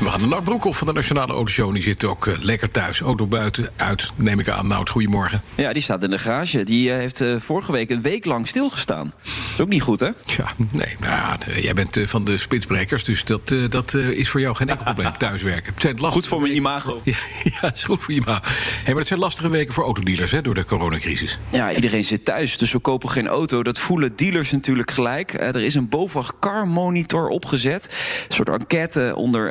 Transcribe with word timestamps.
We 0.00 0.08
gaan 0.08 0.20
naar 0.20 0.28
Nout 0.28 0.44
Broekhoff 0.44 0.78
van 0.78 0.86
de 0.86 0.92
Nationale 0.92 1.32
Autoshow. 1.32 1.72
Die 1.72 1.82
zit 1.82 2.04
ook 2.04 2.26
eh, 2.26 2.34
lekker 2.40 2.70
thuis. 2.70 3.00
Auto 3.00 3.26
buiten 3.26 3.68
uit, 3.76 4.12
neem 4.16 4.38
ik 4.38 4.48
aan. 4.48 4.66
Nout, 4.66 4.88
goedemorgen. 4.88 5.42
Ja, 5.54 5.72
die 5.72 5.82
staat 5.82 6.02
in 6.02 6.10
de 6.10 6.18
garage. 6.18 6.62
Die 6.62 6.92
eh, 6.92 6.96
heeft 6.96 7.20
eh, 7.20 7.36
vorige 7.38 7.72
week 7.72 7.90
een 7.90 8.02
week 8.02 8.24
lang 8.24 8.48
stilgestaan. 8.48 9.12
is 9.24 9.60
ook 9.60 9.68
niet 9.68 9.82
goed, 9.82 10.00
hè? 10.00 10.06
Ja, 10.06 10.52
nee, 10.72 10.96
nou 11.00 11.12
ja, 11.12 11.38
jij 11.60 11.74
bent 11.74 12.00
van 12.04 12.24
de 12.24 12.38
spitsbrekers. 12.38 13.04
Dus 13.04 13.24
dat, 13.24 13.54
dat 13.68 13.94
is 13.94 14.28
voor 14.28 14.40
jou 14.40 14.56
geen 14.56 14.68
enkel 14.68 14.84
probleem. 14.84 15.12
Thuiswerken. 15.18 15.72
Het 15.72 15.82
zijn 15.82 15.94
lastige 15.94 16.12
Goed 16.12 16.26
voor 16.26 16.40
mijn 16.40 16.54
imago. 16.54 17.00
Ja, 17.10 17.16
ja, 17.60 17.72
is 17.72 17.84
goed 17.84 18.02
voor 18.02 18.14
je 18.14 18.22
ma. 18.24 18.40
Hey, 18.42 18.82
maar 18.86 18.96
het 18.96 19.06
zijn 19.06 19.20
lastige 19.20 19.48
weken 19.48 19.74
voor 19.74 19.84
autodealers 19.84 20.30
hè, 20.30 20.42
door 20.42 20.54
de 20.54 20.64
coronacrisis. 20.64 21.38
Ja, 21.50 21.72
iedereen 21.72 22.04
zit 22.04 22.24
thuis, 22.24 22.58
dus 22.58 22.72
we 22.72 22.78
kopen 22.78 23.10
geen 23.10 23.26
auto. 23.26 23.62
Dat 23.62 23.78
voelen 23.78 24.16
dealers 24.16 24.50
natuurlijk 24.50 24.90
gelijk. 24.90 25.32
Er 25.32 25.60
is 25.60 25.74
een 25.74 25.88
BOVAG 25.88 26.32
Car 26.40 26.68
Monitor 26.68 27.28
opgezet. 27.28 27.90
Een 28.28 28.34
soort 28.34 28.48
enquête 28.48 29.12
onder 29.16 29.50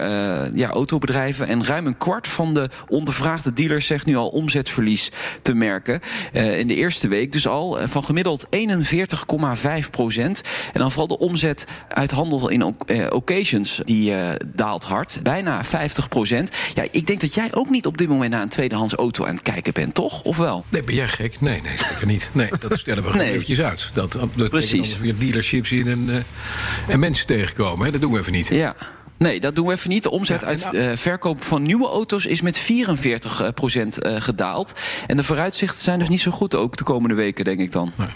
ja, 0.54 0.70
autobedrijven. 0.70 1.48
En 1.48 1.66
ruim 1.66 1.88
een 1.88 1.98
kwart 1.98 2.28
van 2.28 2.54
de 2.54 2.70
ondervraagde 2.88 3.54
dealers 3.54 3.86
zegt 3.86 4.06
nu 4.06 4.16
al 4.16 4.28
omzetverlies 4.28 5.12
te 5.42 5.54
merken. 5.54 6.00
Eh, 6.34 6.60
in 6.60 6.68
de 6.68 6.76
eerste 6.76 7.08
week 7.08 7.32
dus 7.32 7.48
al 7.48 7.80
eh, 7.80 7.88
van 7.88 8.04
gemiddeld 8.04 8.48
41,5 8.50 9.90
procent. 9.92 10.42
En 10.74 10.80
dan 10.80 10.90
vooral 10.92 11.08
de 11.08 11.18
omzet 11.18 11.68
uit 11.88 12.12
handel 12.12 12.50
in 12.50 12.64
oc- 12.64 12.84
eh, 12.90 13.06
occasions, 13.10 13.82
die 13.86 14.14
eh, 14.16 14.36
daalt 14.56 14.84
hard. 14.84 15.20
Bijna 15.24 15.64
50 15.64 16.08
procent. 16.10 16.52
Ja, 16.74 16.84
ik 16.92 17.08
denk 17.08 17.22
dat 17.22 17.34
jij 17.34 17.48
ook 17.54 17.70
niet 17.70 17.86
op 17.86 17.98
dit 17.98 18.08
moment 18.08 18.32
naar 18.32 18.42
een 18.42 18.50
tweedehands 18.50 18.94
auto 18.94 19.26
aan 19.26 19.34
het 19.34 19.44
kijken 19.44 19.74
bent, 19.74 19.94
toch? 19.94 20.22
Of 20.24 20.38
wel? 20.38 20.66
Nee, 20.70 20.84
ben 20.84 20.96
jij 20.96 21.08
gek? 21.08 21.42
Nee, 21.42 21.62
nee, 21.62 21.78
zeker 21.78 22.06
niet. 22.08 22.30
Nee, 22.32 22.50
dat 22.60 22.80
stellen 22.80 23.04
we 23.04 23.10
gewoon 23.10 23.26
Nee. 23.26 23.34
eventjes 23.34 23.62
uit. 23.62 23.90
Dat, 23.94 24.18
dat 24.36 24.50
Precies. 24.50 24.98
weer 24.98 25.16
dealerships 25.18 25.72
in 25.72 25.88
en, 25.88 26.06
eh, 26.10 26.94
en 26.94 27.00
mensen 27.00 27.28
tegenkomen. 27.28 27.86
Hè? 27.86 27.92
Dat 27.92 28.02
doen 28.02 28.12
we 28.12 28.20
even 28.20 28.32
niet. 28.32 28.48
Ja. 28.48 28.76
Nee, 29.20 29.40
dat 29.40 29.56
doen 29.56 29.68
we 29.68 29.74
even 29.74 29.90
niet. 29.90 30.04
De 30.04 30.12
omzet 30.12 30.42
Ja, 30.42 30.48
uit 30.48 30.64
nou- 30.72 30.78
eh, 30.78 30.98
verkoop 30.98 31.44
van 31.44 31.62
nieuwe 31.62 31.88
auto's 31.88 32.26
is 32.26 32.42
met 32.42 32.58
44 32.58 33.54
procent 33.54 34.02
eh, 34.02 34.16
gedaald. 34.22 34.74
En 35.08 35.18
de 35.18 35.24
vooruitzichten 35.24 35.82
zijn 35.82 36.00
dus 36.00 36.10
niet 36.10 36.22
zo 36.22 36.32
goed 36.32 36.56
ook 36.56 36.78
de 36.78 36.84
komende 36.84 37.16
weken, 37.16 37.46
denk 37.46 37.60
ik 37.60 37.72
dan. 37.72 37.92
Nee. 37.96 38.08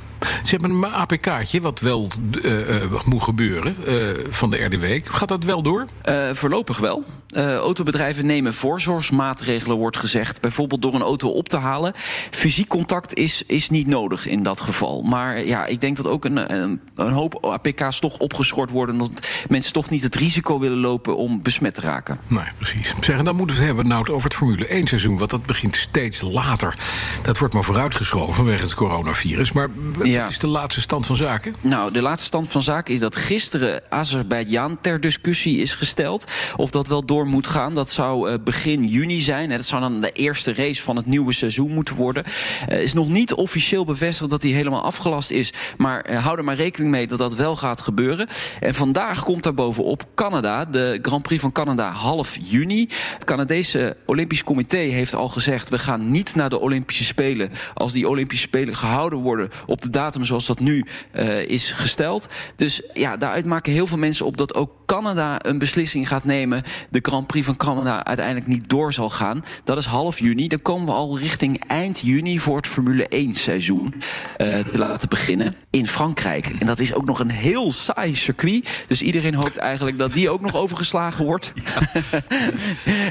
Ze 0.44 0.50
hebben 0.50 0.72
een 0.72 0.94
APK'tje, 0.94 1.62
wat 1.62 1.80
wel 1.80 2.08
eh, 2.44 2.84
eh, 2.84 2.92
moet 3.06 3.24
gebeuren 3.24 3.76
eh, 3.86 3.96
van 4.30 4.50
de 4.52 4.64
RDW. 4.64 4.86
Gaat 5.04 5.28
dat 5.28 5.44
wel 5.44 5.62
door? 5.62 5.86
Voorlopig 6.34 6.78
wel. 6.78 7.04
Autobedrijven 7.36 8.26
nemen 8.26 8.54
voorzorgsmaatregelen, 8.54 9.78
wordt 9.78 9.98
gezegd. 9.98 10.42
Bijvoorbeeld 10.42 10.82
door 10.82 10.94
een 10.94 11.02
auto 11.02 11.30
op 11.30 11.50
te 11.50 11.58
halen. 11.58 11.94
Fysiek 12.32 12.68
contact 12.68 13.14
is, 13.14 13.44
is 13.48 13.70
niet 13.70 13.88
nodig 13.88 14.28
in 14.28 14.44
dat 14.44 14.62
geval. 14.62 15.02
Maar 15.02 15.46
ja, 15.46 15.66
ik 15.66 15.82
denk 15.82 15.98
dat 15.98 16.08
ook 16.08 16.26
een, 16.26 16.54
een, 16.54 16.82
een 16.96 17.12
hoop 17.12 17.46
APK's 17.46 18.00
toch 18.00 18.18
opgeschort 18.18 18.70
worden. 18.70 19.02
Omdat 19.02 19.28
mensen 19.50 19.74
toch 19.74 19.90
niet 19.90 20.04
het 20.04 20.16
risico 20.16 20.60
willen 20.60 20.78
lopen 20.78 21.18
om 21.18 21.42
besmet 21.42 21.74
te 21.76 21.82
raken. 21.82 22.20
Nee, 22.28 22.44
precies. 22.58 22.94
Zeg, 23.02 23.18
en 23.18 23.26
dan 23.26 23.36
moeten 23.36 23.56
we 23.56 23.62
het 23.62 23.72
hebben 23.72 23.88
nou, 23.88 24.08
over 24.08 24.24
het 24.24 24.38
Formule 24.38 24.68
1 24.68 24.88
seizoen. 24.88 25.18
Want 25.18 25.30
dat 25.30 25.46
begint 25.46 25.76
steeds 25.76 26.22
later. 26.22 26.78
Dat 27.22 27.38
wordt 27.38 27.54
maar 27.54 27.64
vooruitgeschoven 27.64 28.34
vanwege 28.34 28.64
het 28.64 28.74
coronavirus. 28.74 29.52
Maar 29.52 29.70
Ja. 30.04 30.32
Is 30.34 30.40
de 30.40 30.48
laatste 30.48 30.82
stand 30.82 31.06
van 31.06 31.16
zaken? 31.16 31.56
Nou, 31.62 31.92
de 31.92 32.02
laatste 32.02 32.28
stand 32.28 32.52
van 32.52 32.62
zaken 32.62 32.94
is 32.94 33.00
dat 33.00 33.16
gisteren 33.16 33.82
Azerbeidzjan 33.90 34.78
ter 34.82 35.02
discussie 35.02 35.58
is 35.58 35.74
gesteld. 35.74 36.32
Of 36.56 36.70
dat 36.70 36.88
wel 36.88 37.06
door 37.06 37.28
moet 37.28 37.48
gaan. 37.48 37.74
Dat 37.74 37.90
zou 37.90 38.30
eh, 38.30 38.40
begin 38.44 38.88
juni 38.88 39.22
zijn. 39.22 39.50
Hè. 39.50 39.56
Dat 39.56 39.66
zou 39.66 39.82
dan 39.82 40.02
de 40.02 40.12
eerste 40.12 40.54
race 40.54 40.82
van 40.82 40.96
het 40.96 41.06
nieuwe 41.06 41.34
seizoen 41.34 41.72
moeten 41.74 41.96
worden. 41.96 42.24
Eh 42.68 42.82
is 42.82 42.94
nog 42.94 43.08
niet 43.08 43.34
officieel 43.34 43.86
bevestigd 43.86 44.30
dat 44.30 44.42
die 44.42 44.54
helemaal 44.54 44.84
afgelast 44.84 45.32
is. 45.32 45.54
Maar 45.78 46.02
eh, 46.02 46.24
hou 46.24 46.38
er 46.38 46.44
maar 46.44 46.56
rekening 46.56 46.92
mee 46.92 47.08
dat 47.08 47.18
dat 47.18 47.36
wel 47.36 47.56
gaat 47.56 47.82
gebeuren. 47.82 48.28
En 48.60 48.74
vandaag 48.74 49.24
komt 49.24 49.44
daar 49.44 49.54
bovenop 49.54 50.06
Canada. 50.16 50.66
De 50.66 51.00
Grand 51.02 51.24
Prix 51.24 51.42
van 51.42 51.52
Canada 51.52 51.90
half 51.90 52.38
juni. 52.42 52.88
Het 53.14 53.24
Canadese 53.24 53.98
Olympisch 54.06 54.44
Comité 54.44 54.78
heeft 54.78 55.16
al 55.16 55.28
gezegd... 55.28 55.70
we 55.70 55.80
gaan 55.80 56.12
niet 56.12 56.36
naar 56.36 56.50
de 56.50 56.60
Olympische 56.60 57.04
Spelen... 57.04 57.52
als 57.74 57.92
die 57.94 58.10
Olympische 58.10 58.48
Spelen 58.48 58.76
gehouden 58.76 59.20
worden 59.20 59.50
op 59.66 59.82
de 59.82 59.90
datum 59.90 60.23
zoals 60.26 60.46
dat 60.46 60.60
nu 60.60 60.86
eh, 61.12 61.42
is 61.42 61.72
gesteld. 61.72 62.28
Dus 62.56 62.82
ja, 62.94 63.18
daaruit 63.18 63.46
maken 63.46 63.74
heel 63.74 63.88
veel 63.88 63.98
mensen 63.98 64.26
op 64.26 64.38
dat 64.38 64.56
ook 64.56 64.72
Canada 64.86 65.46
een 65.46 65.58
beslissing 65.58 66.08
gaat 66.08 66.24
nemen. 66.24 66.64
De 66.90 67.00
Grand 67.02 67.28
Prix 67.28 67.46
van 67.46 67.56
Canada 67.56 68.06
uiteindelijk 68.06 68.48
niet 68.48 68.70
door 68.70 68.94
zal 68.94 69.10
gaan. 69.10 69.46
Dat 69.64 69.78
is 69.78 69.86
half 69.86 70.20
juni. 70.20 70.48
Dan 70.48 70.62
komen 70.62 70.86
we 70.86 70.92
al 70.92 71.20
richting 71.20 71.64
eind 71.68 72.00
juni 72.00 72.40
voor 72.40 72.58
het 72.58 72.68
Formule 72.68 73.08
1 73.08 73.34
seizoen 73.34 73.94
eh, 74.38 74.60
te 74.60 74.78
laten 74.78 75.10
beginnen 75.10 75.56
in 75.70 75.88
Frankrijk. 75.88 76.52
En 76.60 76.68
dat 76.68 76.80
is 76.80 76.94
ook 76.94 77.06
nog 77.06 77.20
een 77.20 77.32
heel 77.32 77.72
saai 77.72 78.16
circuit. 78.16 78.86
Dus 78.88 79.02
iedereen 79.02 79.36
hoopt 79.36 79.58
eigenlijk 79.58 79.98
dat 79.98 80.14
die 80.14 80.30
ook 80.30 80.42
nog 80.42 80.56
overgeslagen 80.56 81.26
wordt. 81.26 81.54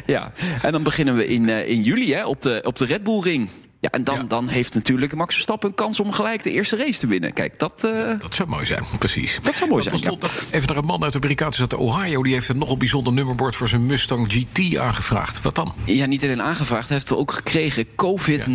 Ja, 0.06 0.32
en 0.62 0.72
dan 0.72 0.82
beginnen 0.82 1.16
we 1.16 1.26
in, 1.26 1.48
eh, 1.48 1.68
in 1.68 1.82
juli 1.82 2.14
hè, 2.14 2.26
op, 2.26 2.42
de, 2.42 2.60
op 2.64 2.78
de 2.78 2.84
Red 2.84 3.02
Bull 3.02 3.20
Ring. 3.20 3.48
Ja, 3.82 3.90
en 3.90 4.04
dan, 4.04 4.16
Ja. 4.16 4.22
dan 4.22 4.48
heeft 4.48 4.74
natuurlijk 4.74 5.14
Max 5.14 5.32
Verstappen 5.34 5.68
een 5.68 5.74
kans 5.74 6.00
om 6.00 6.12
gelijk 6.12 6.42
de 6.42 6.50
eerste 6.50 6.76
race 6.76 6.98
te 7.00 7.06
winnen. 7.06 7.32
Kijk, 7.32 7.58
dat... 7.58 7.84
eh, 7.84 8.18
Dat 8.18 8.34
zou 8.34 8.48
mooi 8.48 8.66
zijn, 8.66 8.82
precies. 8.98 9.38
Dat 9.42 9.56
zou 9.56 9.70
mooi 9.70 9.82
zijn, 9.82 10.18
Even 10.50 10.68
naar 10.68 10.76
een 10.76 10.84
man 10.84 11.02
uit 11.02 11.12
de 11.12 11.18
Amerikaanse 11.18 11.64
stad 11.64 11.78
Ohio. 11.80 12.22
Die 12.22 12.32
heeft 12.32 12.48
een 12.48 12.58
nogal 12.58 12.76
bijzonder 12.76 13.12
nummerbord 13.12 13.56
voor 13.56 13.68
zijn 13.68 13.86
Mustang 13.86 14.26
GT 14.32 14.76
aangevraagd. 14.78 15.40
Wat 15.40 15.54
dan? 15.54 15.72
Ja, 15.84 16.06
niet 16.06 16.22
alleen 16.24 16.42
aangevraagd, 16.42 16.88
hij 16.88 16.96
heeft 16.96 17.12
ook 17.12 17.32
gekregen 17.32 17.86
COVID-19. 17.96 18.48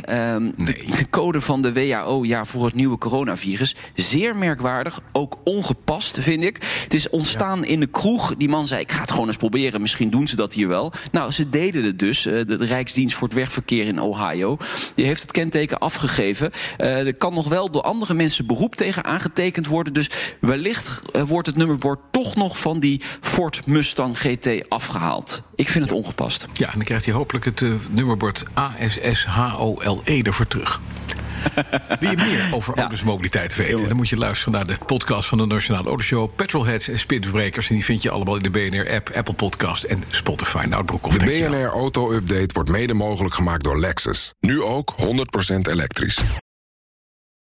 Ehm, 0.00 0.42
Nee. 0.42 0.52
de, 0.56 0.84
de 0.96 1.08
code 1.10 1.40
van 1.40 1.62
de 1.62 1.72
WHO 1.72 2.24
ja, 2.24 2.44
voor 2.44 2.64
het 2.64 2.74
nieuwe 2.74 2.98
coronavirus. 2.98 3.74
Zeer 3.94 4.36
merkwaardig, 4.36 5.00
ook 5.12 5.36
ongepast, 5.44 6.18
vind 6.20 6.44
ik. 6.44 6.58
Het 6.82 6.94
is 6.94 7.08
ontstaan 7.08 7.64
in 7.64 7.80
de 7.80 7.86
kroeg. 7.86 8.34
Die 8.36 8.48
man 8.48 8.66
zei, 8.66 8.80
ik 8.80 8.92
ga 8.92 9.00
het 9.00 9.10
gewoon 9.10 9.26
eens 9.26 9.36
proberen. 9.36 9.80
Misschien 9.80 10.10
doen 10.10 10.26
ze 10.26 10.36
dat 10.36 10.52
hier 10.54 10.68
wel. 10.68 10.92
Nou, 11.12 11.30
ze 11.32 11.48
deden 11.48 11.84
het 11.84 11.98
dus. 11.98 12.26
Eh, 12.26 12.32
de 12.46 12.56
Rijksdienst 12.64 13.14
voor 13.16 13.28
het 13.28 13.36
Wegverkeer 13.36 13.86
in 13.86 14.00
Ohio. 14.00 14.42
Die 14.94 15.06
heeft 15.06 15.22
het 15.22 15.30
kenteken 15.30 15.78
afgegeven. 15.78 16.50
Eh, 16.76 17.06
er 17.06 17.14
kan 17.14 17.34
nog 17.34 17.48
wel 17.48 17.70
door 17.70 17.82
andere 17.82 18.14
mensen 18.14 18.46
beroep 18.46 18.74
tegen 18.74 19.04
aangetekend 19.04 19.66
worden. 19.66 19.92
Dus 19.92 20.10
wellicht 20.40 21.02
eh, 21.12 21.22
wordt 21.22 21.46
het 21.46 21.56
nummerbord 21.56 22.00
toch 22.10 22.34
nog 22.34 22.58
van 22.58 22.80
die 22.80 23.02
Ford 23.20 23.66
Mustang 23.66 24.18
GT 24.18 24.68
afgehaald. 24.68 25.42
Ik 25.54 25.68
vind 25.68 25.84
het 25.84 25.94
ongepast. 25.94 26.46
Ja, 26.52 26.66
en 26.66 26.72
dan 26.74 26.84
krijgt 26.84 27.04
hij 27.04 27.14
hopelijk 27.14 27.44
het 27.44 27.62
eh, 27.62 27.70
nummerbord 27.90 28.44
ASSHOLE 28.54 30.22
ervoor 30.22 30.48
terug. 30.48 30.80
Wil 32.00 32.10
je 32.10 32.16
meer 32.16 32.48
over 32.50 32.74
autosmobiliteit 32.74 33.56
weten? 33.56 33.88
Dan 33.88 33.96
moet 33.96 34.08
je 34.08 34.16
luisteren 34.16 34.52
naar 34.52 34.66
de 34.66 34.76
podcast 34.86 35.28
van 35.28 35.38
de 35.38 35.46
Nationale 35.46 35.88
Autoshow. 35.88 36.30
Petrolheads 36.36 36.88
en 36.88 36.98
Spitsbrekers. 36.98 37.68
En 37.68 37.74
die 37.74 37.84
vind 37.84 38.02
je 38.02 38.10
allemaal 38.10 38.36
in 38.36 38.42
de 38.42 38.50
BNR-app, 38.50 39.10
Apple 39.14 39.34
Podcast 39.34 39.84
en 39.84 40.04
Spotify. 40.08 40.64
Nou, 40.68 40.84
Broekhoff, 40.84 41.16
De. 41.16 41.24
BNR 41.24 41.66
Auto 41.66 42.12
Update 42.12 42.48
wordt 42.52 42.70
mede 42.70 42.94
mogelijk 42.94 43.34
gemaakt 43.34 43.64
door 43.64 43.80
Lexus. 43.80 44.32
Nu 44.40 44.62
ook 44.62 44.94
100% 44.98 45.06
elektrisch. 45.70 46.18